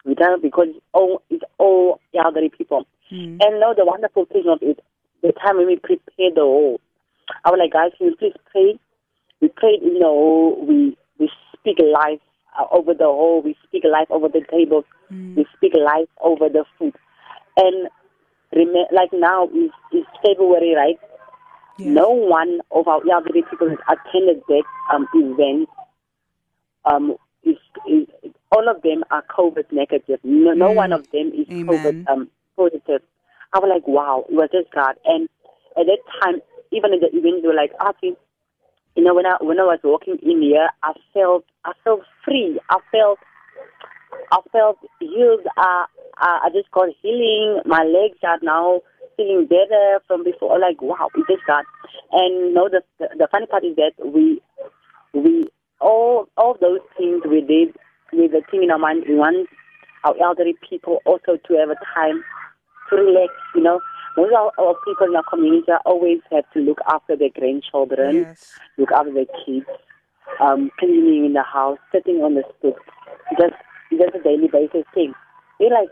[0.05, 2.85] We don't because it's all it's all elderly people.
[3.11, 3.39] Mm.
[3.41, 4.79] And now the wonderful thing of it,
[5.21, 6.81] the time when we prepared the hall,
[7.45, 8.77] I was like, guys, can you please pray?
[9.41, 10.57] We prayed in the hall.
[10.67, 12.19] We we speak life
[12.59, 13.41] uh, over the hall.
[13.43, 14.85] We speak life over the tables.
[15.35, 16.95] We speak life over the food.
[17.57, 17.89] And
[18.55, 20.99] rem- like now is is February, right?
[21.77, 21.89] Yes.
[21.93, 24.63] No one of our elderly people has attended that
[24.93, 25.69] um, event
[26.85, 27.57] um, is,
[27.89, 28.07] is
[28.51, 30.19] all of them are COVID negative.
[30.23, 30.75] No, no Mm.
[30.75, 31.65] one of them is Amen.
[31.67, 33.01] COVID um, positive.
[33.53, 34.95] I was like, wow, it was just God.
[35.05, 35.29] And
[35.77, 38.15] at that time, even at the event, they were like, Athi,
[38.95, 42.59] you know, when I when I was walking in here, I felt I felt free.
[42.69, 43.19] I felt
[44.31, 45.47] I felt healed.
[45.57, 45.85] I,
[46.17, 47.61] I just got healing.
[47.65, 48.81] My legs are now
[49.17, 50.59] feeling better from before.
[50.59, 51.65] Like wow, it just got.
[52.11, 54.41] And no, the, the the funny part is that we
[55.13, 55.45] we
[55.79, 57.75] all all those things we did
[58.11, 59.05] with the team in our mind.
[59.07, 59.49] We want
[60.03, 62.23] our elderly people also to have a time
[62.97, 63.33] to relax.
[63.55, 63.79] You know,
[64.17, 68.25] most of our, our people in our community always have to look after their grandchildren
[68.27, 68.51] Yes.
[68.77, 69.65] look after the kids,
[70.39, 72.75] um, cleaning in the house, sitting on the stoop,
[73.39, 73.53] just
[73.91, 75.13] just a daily basis thing.
[75.59, 75.89] We're like,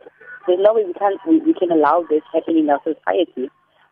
[0.47, 3.49] there's no way we can we, we can allow this happening in our society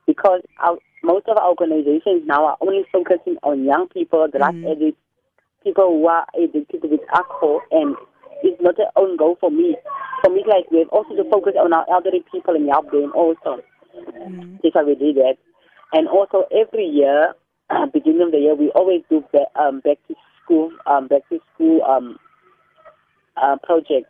[0.08, 5.00] because our, most of our organizations now are only focusing on young people, drug addicts,
[5.63, 7.95] people who are addicted with alcohol, and
[8.43, 9.75] it's not an own goal for me.
[10.23, 13.12] For me, like we have also to focus on our elderly people and help them
[13.15, 13.62] also.
[14.63, 15.38] That's why we did that.
[15.93, 17.34] And also every year,
[17.93, 21.39] beginning of the year, we always do back, um, back to school, um, back to
[21.54, 22.17] school um,
[23.41, 24.10] uh, projects,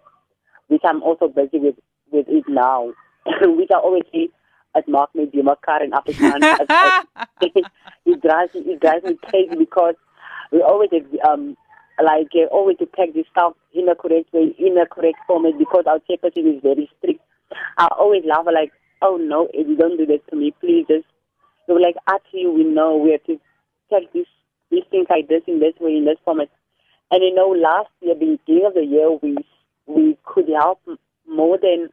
[0.68, 1.76] which I'm also busy with
[2.12, 2.94] with it now.
[3.42, 4.30] which I always see
[4.76, 6.42] at Mark me do my car in Afrikaans.
[8.06, 9.96] it drives it drives me crazy because
[10.52, 10.90] we always
[11.28, 11.56] um
[12.04, 15.58] like uh, always to pack this stuff in a correct way, in a correct format
[15.58, 17.22] because our chairperson is very strict.
[17.78, 21.06] I always laugh like "Oh no, you don't do that to me, please." Just
[21.68, 23.40] they were like, "Actually, we know we have to
[23.92, 24.28] take this
[24.72, 26.50] these things like this in this way in this format."
[27.12, 29.38] And you know, last year, beginning of the year, we
[29.88, 30.82] we could help
[31.28, 31.90] more than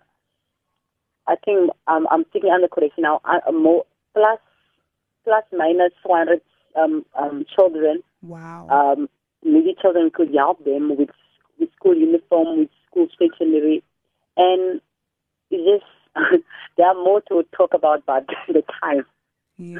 [1.26, 4.38] I think um, I'm thinking under correction now, uh, more plus
[5.24, 6.40] plus minus 400
[6.76, 8.68] um, um, children Wow.
[8.70, 9.08] um,
[9.46, 11.10] needy children could help them with
[11.58, 13.82] with school uniform, with school stationery,
[14.36, 14.80] and
[15.50, 16.44] it's just
[16.76, 19.06] there are more to talk about, but the time,
[19.56, 19.78] yeah.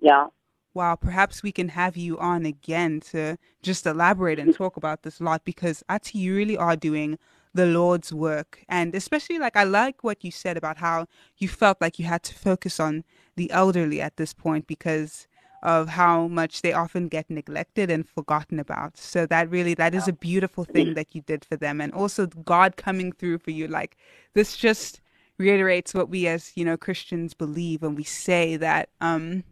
[0.00, 0.26] yeah,
[0.72, 5.18] Wow, perhaps we can have you on again to just elaborate and talk about this
[5.18, 7.18] a lot because Athi, you really are doing
[7.52, 8.64] the Lord's work.
[8.68, 11.08] And especially like I like what you said about how
[11.38, 13.02] you felt like you had to focus on
[13.34, 15.26] the elderly at this point because
[15.62, 18.96] of how much they often get neglected and forgotten about.
[18.96, 22.26] So that really that is a beautiful thing that you did for them and also
[22.26, 23.96] God coming through for you like
[24.34, 25.00] this just
[25.38, 29.44] reiterates what we as, you know, Christians believe when we say that um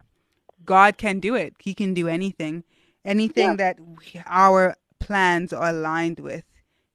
[0.65, 1.55] God can do it.
[1.59, 2.63] He can do anything.
[3.05, 3.55] Anything Yeah.
[3.57, 6.43] that we, our plans are aligned with.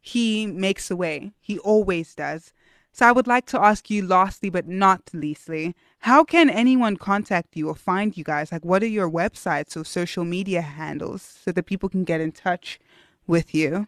[0.00, 1.32] He makes a way.
[1.40, 2.52] He always does.
[2.92, 5.74] So I would like to ask you lastly but not leastly,
[6.04, 8.52] how can anyone contact you or find you guys?
[8.52, 12.30] Like what are your websites or social media handles so that people can get in
[12.30, 12.78] touch
[13.26, 13.86] with you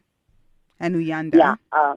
[0.80, 1.34] and Uyanda?
[1.34, 1.96] yeah, uh,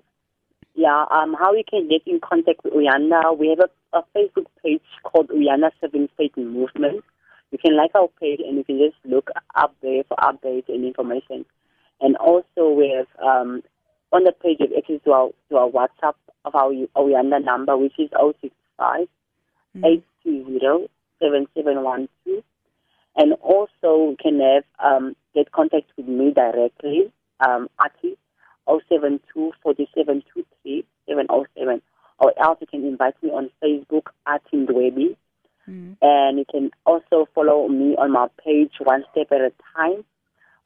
[0.76, 1.06] yeah.
[1.10, 3.38] Um, how you can get in contact with Uyanda?
[3.38, 7.02] We have a, a Facebook page called Uyanda Serve in Faith Movement.
[7.52, 10.84] You can like our page and you can just look up there for updates and
[10.84, 11.46] information.
[12.02, 13.64] And also we have um,
[14.12, 17.94] on the page of access to our to our WhatsApp of our Uyanda number, which
[17.98, 19.08] is 065
[19.76, 22.44] 820 7712.
[23.16, 27.12] And also you can have um, get contact with me directly,
[27.46, 28.18] um, Athi,
[28.68, 31.82] 072 4723 707.
[32.20, 35.16] Or else you can invite me on Facebook, Athi Ndwebu.
[35.70, 35.98] Mm.
[36.02, 40.04] And you can also follow me on my page, One Step at a Time,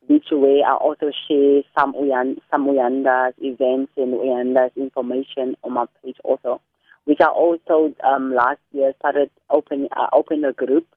[0.07, 5.85] which way I also share some Uyan, some Uyanda's events and Uyanda's information on my
[6.03, 6.61] page also.
[7.05, 10.87] Which I also um, last year started open uh, open a group,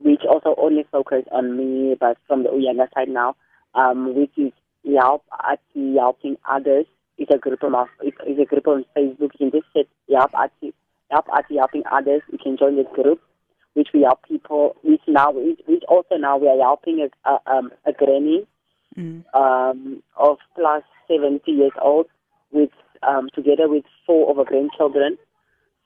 [0.00, 3.36] which also only focus on me, but from the Uyanda side now,
[3.74, 4.52] um, which is
[5.00, 6.86] help Athi helping others.
[7.18, 9.30] It's a group on it's it's a group on Facebook.
[9.38, 10.74] You can just set help Athi
[11.10, 12.22] help Athi helping others.
[12.30, 13.20] You can join this group,
[13.74, 14.74] which we help people.
[14.82, 18.46] Which now which, which also now we are helping a a, um, a granny
[18.98, 19.24] Mm.
[19.34, 22.06] um, of plus 70 years old
[22.50, 22.70] with
[23.02, 25.18] um, together with four of her grandchildren.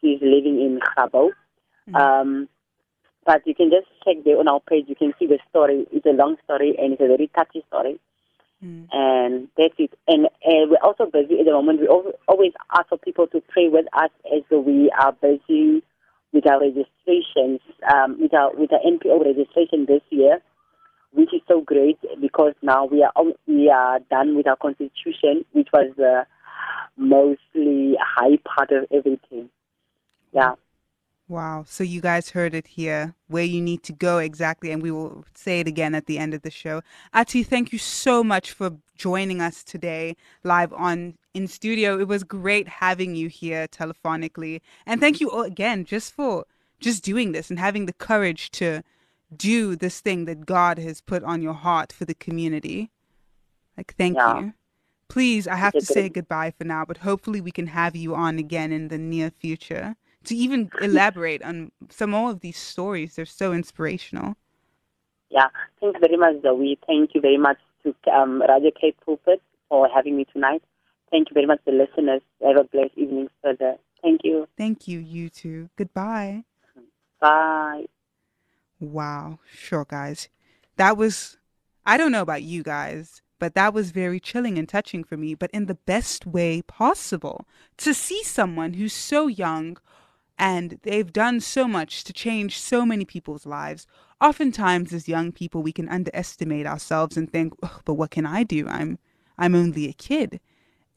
[0.01, 1.31] She's living in Gabo.
[1.95, 2.49] Um,
[3.27, 4.85] but you can just check there on our page.
[4.89, 5.87] You can see the story.
[5.93, 8.01] It's a long story and it's a very touchy story.
[8.65, 8.87] Mm.
[8.93, 9.93] And that's it.
[10.07, 11.81] And uh, we're also busy at the moment.
[11.81, 15.83] We always ask for people to pray with us as we are busy
[16.33, 17.61] with our registrations,
[17.93, 20.41] um, with our with our NPO registration this year
[21.13, 23.13] which is so great because now we are
[23.47, 26.25] we are done with our constitution, which was the
[26.97, 29.49] mostly high part of everything.
[30.33, 30.55] Yeah,
[31.31, 31.65] Wow.
[31.65, 35.25] So you guys heard it here, where you need to go exactly, and we will
[35.33, 36.83] say it again at the end of the show.
[37.15, 42.01] Athi, thank you so much for joining us today live on in studio.
[42.01, 44.61] It was great having you here telephonically.
[44.85, 46.47] And thank you all again just for
[46.81, 48.83] just doing this and having the courage to
[49.37, 52.91] do this thing that God has put on your heart for the community.
[53.77, 54.41] Like thank Yeah.
[54.41, 54.55] you.
[55.11, 58.39] Please, I have to say goodbye for now, but hopefully we can have you on
[58.39, 63.17] again in the near future to even elaborate on some more of these stories.
[63.17, 64.37] They're so inspirational.
[65.31, 65.49] yeah.
[65.81, 66.79] Thank you very much, Zoe.
[66.87, 70.63] Thank you very much to um, Radio Cape Pulpit for having me tonight.
[71.11, 72.23] Thank you very much, the listeners.
[72.47, 73.77] Have a blessed evening further.
[74.03, 74.47] Thank you.
[74.57, 75.71] Thank you, you two.
[75.77, 76.45] Goodbye.
[77.21, 77.87] Bye.
[78.79, 79.41] Wow.
[79.53, 80.29] Sure, guys.
[80.77, 81.37] That was,
[81.85, 85.35] I don't know about you guys, but that was very chilling and touching for me,
[85.35, 87.47] but in the best way possible.
[87.79, 89.79] To see someone who's so young
[90.39, 93.87] and they've done so much to change so many people's lives.
[94.21, 98.45] Oftentimes, as young people, we can underestimate ourselves and think, "Ugh, but what can I
[98.45, 98.69] do?
[98.69, 98.99] I'm,
[99.37, 100.41] I'm only a kid.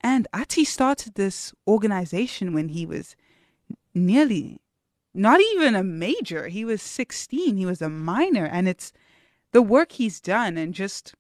[0.02, 3.16] And Athi started this organization when he was
[3.96, 4.60] nearly
[5.14, 6.48] not even a major.
[6.48, 7.56] He was 16.
[7.58, 8.46] He was a minor.
[8.46, 8.92] And it's
[9.52, 11.14] the work he's done and just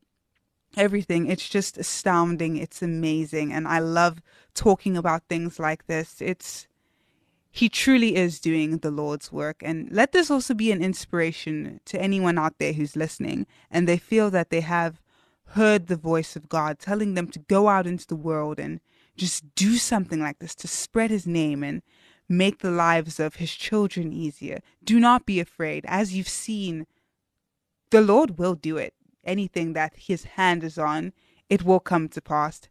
[0.77, 1.27] everything.
[1.27, 2.57] It's just astounding.
[2.57, 3.53] It's amazing.
[3.53, 4.21] And I love
[4.53, 6.21] talking about things like this.
[6.21, 6.67] It's,
[7.51, 9.57] he truly is doing the Lord's work.
[9.61, 13.97] And let this also be an inspiration to anyone out there who's listening and they
[13.97, 14.99] feel that they have
[15.47, 18.79] heard the voice of God telling them to go out into the world and
[19.15, 21.83] just do something like this to spread his name and
[22.27, 24.61] make the lives of his children easier.
[24.83, 25.85] Do not be afraid.
[25.87, 26.87] As you've seen,
[27.91, 28.93] the Lord will do it.
[29.23, 31.13] Anything that his hand is on,
[31.49, 32.61] it will come to pass.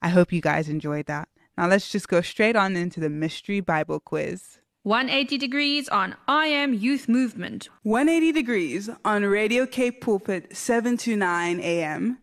[0.00, 1.28] I hope you guys enjoyed that.
[1.56, 4.58] Now let's just go straight on into the mystery Bible quiz.
[4.84, 7.68] 180 degrees on I Am Youth Movement.
[7.82, 12.18] 180 degrees on Radio Cape Pulpit 7 to 9 a.m.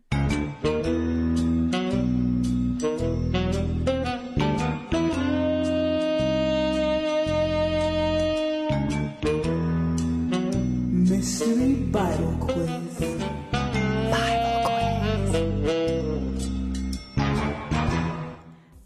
[11.09, 12.74] Mystery Bible Quiz.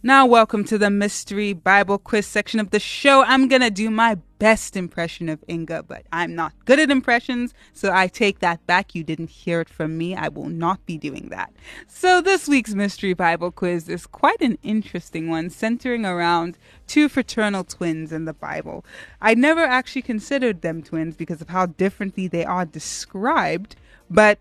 [0.01, 3.21] Now, welcome to the Mystery Bible Quiz section of the show.
[3.25, 7.53] I'm going to do my best impression of Inga, but I'm not good at impressions,
[7.73, 8.95] so I take that back.
[8.95, 10.15] You didn't hear it from me.
[10.15, 11.51] I will not be doing that.
[11.89, 17.65] So, this week's Mystery Bible Quiz is quite an interesting one, centering around two fraternal
[17.65, 18.85] twins in the Bible.
[19.21, 23.75] I never actually considered them twins because of how differently they are described,
[24.09, 24.39] but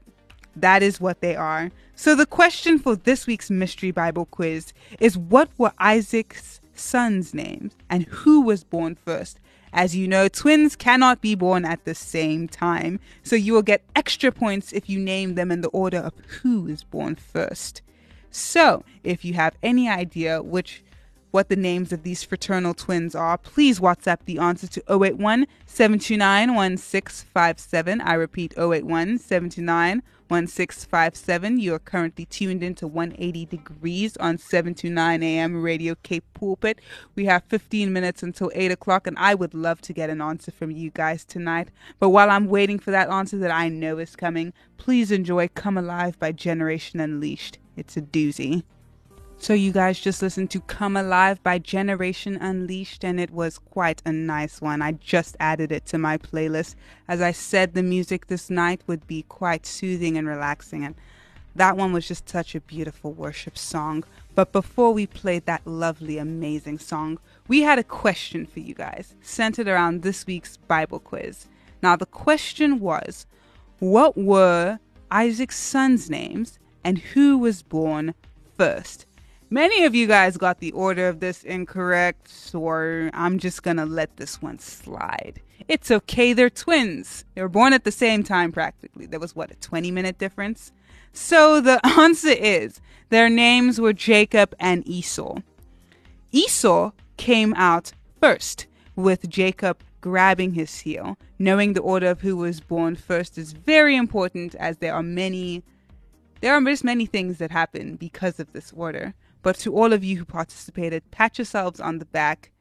[0.60, 1.70] that is what they are.
[1.94, 7.72] So, the question for this week's Mystery Bible quiz is what were Isaac's sons' names
[7.90, 9.38] and who was born first?
[9.72, 13.82] As you know, twins cannot be born at the same time, so you will get
[13.94, 17.82] extra points if you name them in the order of who is born first.
[18.30, 20.82] So, if you have any idea which
[21.30, 26.54] what the names of these fraternal twins are, please WhatsApp the answer to 081 729
[26.54, 28.00] 1657.
[28.00, 31.58] I repeat 081 729 1657.
[31.58, 35.62] You are currently tuned into 180 degrees on 7 to 9 a.m.
[35.62, 36.80] Radio Cape Pulpit.
[37.14, 40.50] We have 15 minutes until 8 o'clock, and I would love to get an answer
[40.50, 41.68] from you guys tonight.
[41.98, 45.78] But while I'm waiting for that answer that I know is coming, please enjoy Come
[45.78, 47.58] Alive by Generation Unleashed.
[47.76, 48.64] It's a doozy.
[49.40, 54.02] So, you guys just listened to Come Alive by Generation Unleashed, and it was quite
[54.04, 54.82] a nice one.
[54.82, 56.74] I just added it to my playlist.
[57.06, 60.96] As I said, the music this night would be quite soothing and relaxing, and
[61.54, 64.02] that one was just such a beautiful worship song.
[64.34, 69.14] But before we played that lovely, amazing song, we had a question for you guys
[69.22, 71.46] centered around this week's Bible quiz.
[71.80, 73.24] Now, the question was
[73.78, 74.80] what were
[75.12, 78.14] Isaac's sons' names, and who was born
[78.56, 79.06] first?
[79.50, 82.68] Many of you guys got the order of this incorrect, so
[83.14, 85.40] I'm just gonna let this one slide.
[85.68, 87.24] It's okay, they're twins.
[87.34, 89.06] They were born at the same time practically.
[89.06, 90.72] There was what, a 20 minute difference?
[91.14, 95.38] So the answer is their names were Jacob and Esau.
[96.30, 101.16] Esau came out first, with Jacob grabbing his heel.
[101.38, 105.62] Knowing the order of who was born first is very important as there are many
[106.40, 109.14] there are just many things that happen because of this order.
[109.42, 112.52] But to all of you who participated, pat yourselves on the back.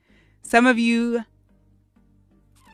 [0.41, 1.23] Some of you,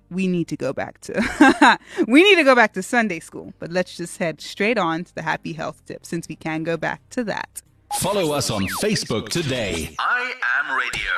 [0.09, 3.53] we need to go back to we need to go back to Sunday school.
[3.59, 6.77] But let's just head straight on to the happy health tip since we can go
[6.77, 7.61] back to that.
[7.99, 9.95] Follow us on Facebook today.
[9.99, 11.11] I am radio.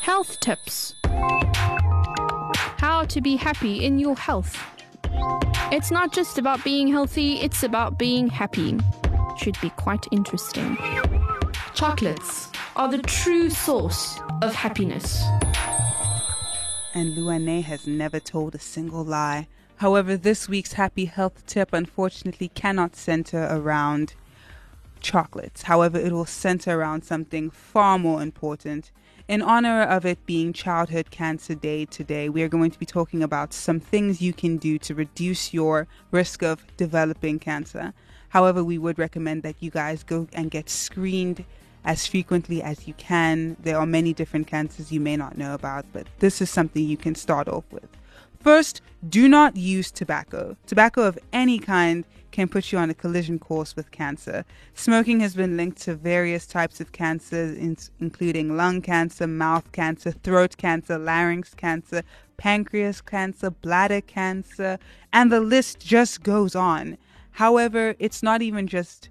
[0.00, 0.94] Health tips.
[2.78, 4.58] How to be happy in your health.
[5.72, 8.78] It's not just about being healthy, it's about being happy.
[9.36, 10.78] Should be quite interesting.
[11.74, 15.22] Chocolates are the true source of happiness.
[16.94, 19.48] And Luane has never told a single lie.
[19.76, 24.14] However, this week's happy health tip unfortunately cannot center around
[25.00, 25.62] chocolates.
[25.62, 28.92] However, it will center around something far more important.
[29.26, 33.22] In honor of it being Childhood Cancer Day today, we are going to be talking
[33.22, 37.94] about some things you can do to reduce your risk of developing cancer.
[38.28, 41.42] However, we would recommend that you guys go and get screened
[41.86, 43.56] as frequently as you can.
[43.62, 46.98] There are many different cancers you may not know about, but this is something you
[46.98, 47.88] can start off with.
[48.40, 50.54] First, do not use tobacco.
[50.66, 52.04] Tobacco of any kind
[52.34, 54.44] can put you on a collision course with cancer.
[54.74, 57.56] Smoking has been linked to various types of cancers,
[58.00, 62.02] including lung cancer, mouth cancer, throat cancer, larynx cancer,
[62.36, 64.80] pancreas cancer, bladder cancer,
[65.12, 66.98] and the list just goes on.
[67.30, 69.10] However, it's not even just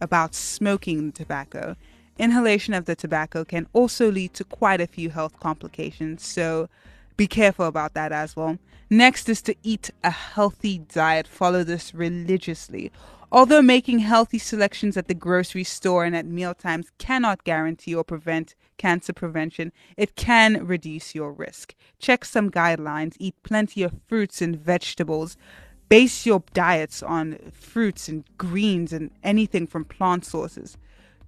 [0.00, 1.76] about smoking tobacco.
[2.18, 6.68] Inhalation of the tobacco can also lead to quite a few health complications, so
[7.16, 8.58] be careful about that as well.
[8.88, 11.26] Next is to eat a healthy diet.
[11.26, 12.92] Follow this religiously.
[13.32, 18.54] Although making healthy selections at the grocery store and at mealtimes cannot guarantee or prevent
[18.78, 21.74] cancer prevention, it can reduce your risk.
[21.98, 23.16] Check some guidelines.
[23.18, 25.36] Eat plenty of fruits and vegetables.
[25.88, 30.76] Base your diets on fruits and greens and anything from plant sources.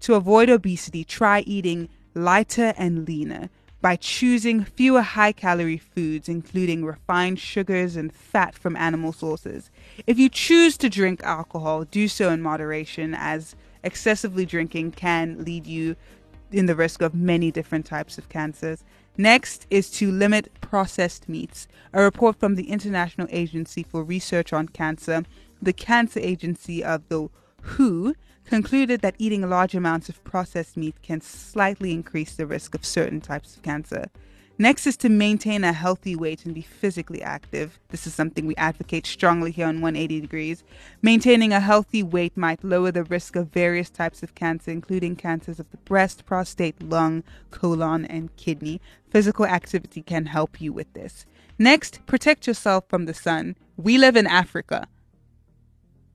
[0.00, 3.50] To avoid obesity, try eating lighter and leaner.
[3.80, 9.70] By choosing fewer high calorie foods, including refined sugars and fat from animal sources.
[10.06, 13.54] If you choose to drink alcohol, do so in moderation, as
[13.84, 15.96] excessively drinking can lead you
[16.50, 18.82] in the risk of many different types of cancers.
[19.16, 21.68] Next is to limit processed meats.
[21.92, 25.24] A report from the International Agency for Research on Cancer,
[25.60, 27.28] the Cancer Agency of the
[27.62, 28.14] WHO,
[28.48, 33.20] concluded that eating large amounts of processed meat can slightly increase the risk of certain
[33.20, 34.06] types of cancer.
[34.60, 37.78] Next is to maintain a healthy weight and be physically active.
[37.90, 40.64] This is something we advocate strongly here on 180 Degrees.
[41.00, 45.60] Maintaining a healthy weight might lower the risk of various types of cancer, including cancers
[45.60, 47.22] of the breast, prostate, lung,
[47.52, 48.80] colon, and kidney.
[49.10, 51.24] Physical activity can help you with this.
[51.56, 53.54] Next, protect yourself from the sun.
[53.76, 54.88] We live in Africa.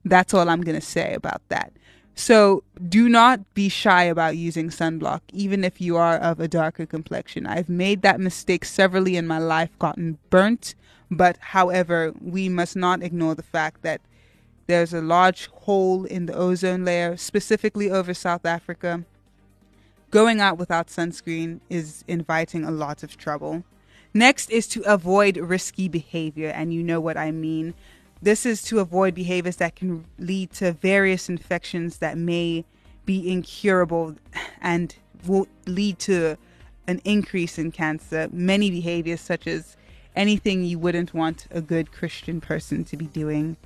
[0.04, 1.72] That's all I'm going to say about that.
[2.14, 6.86] So do not be shy about using sunblock, even if you are of a darker
[6.86, 7.46] complexion.
[7.46, 10.74] I've made that mistake severally in my life, gotten burnt.
[11.10, 14.00] But however, we must not ignore the fact that
[14.66, 19.04] there's a large hole in the ozone layer, specifically over South Africa.
[20.10, 23.64] Going out without sunscreen is inviting a lot of trouble.
[24.14, 27.74] Next is to avoid risky behavior, and you know what I mean.
[28.24, 32.64] This is to avoid behaviors that can lead to various infections that may
[33.04, 34.16] be incurable
[34.62, 34.96] and
[35.26, 36.38] will lead to
[36.86, 38.30] an increase in cancer.
[38.32, 39.76] Many behaviors, such as
[40.16, 43.58] anything you wouldn't want a good Christian person to be doing,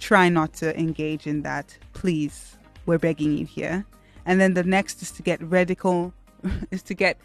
[0.00, 1.76] try not to engage in that.
[1.92, 2.56] Please,
[2.86, 3.84] we're begging you here.
[4.24, 6.14] And then the next is to get radical,
[6.70, 7.18] is to get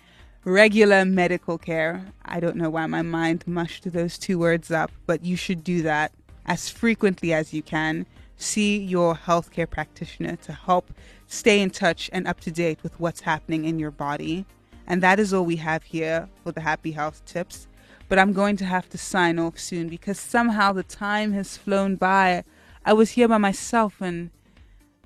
[0.43, 2.07] regular medical care.
[2.25, 5.81] I don't know why my mind mushed those two words up, but you should do
[5.83, 6.11] that
[6.45, 8.05] as frequently as you can.
[8.37, 10.91] See your healthcare practitioner to help
[11.27, 14.45] stay in touch and up to date with what's happening in your body.
[14.85, 17.67] And that is all we have here for the Happy Health Tips.
[18.09, 21.95] But I'm going to have to sign off soon because somehow the time has flown
[21.95, 22.43] by.
[22.85, 24.29] I was here by myself and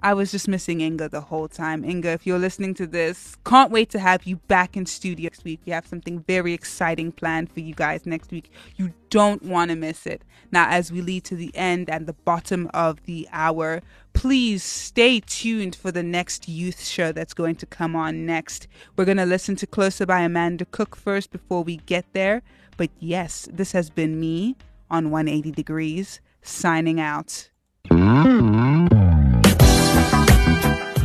[0.04, 1.84] I was just missing Inga the whole time.
[1.84, 5.44] Inga, if you're listening to this, can't wait to have you back in studio next
[5.44, 5.60] week.
[5.66, 8.52] We have something very exciting planned for you guys next week.
[8.76, 10.22] You don't want to miss it.
[10.52, 13.82] Now, as we lead to the end and the bottom of the hour,
[14.14, 18.68] please stay tuned for the next youth show that's going to come on next.
[18.96, 22.44] We're going to listen to Closer by Amanda Cook first before we get there.
[22.78, 24.58] But yes, this has been me
[24.92, 27.50] on 180 Degrees, signing out.
[27.90, 28.97] Mm-hmm.